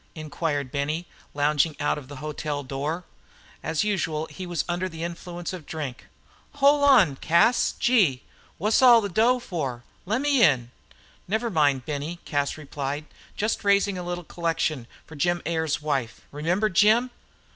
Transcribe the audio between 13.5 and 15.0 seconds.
raising a little collection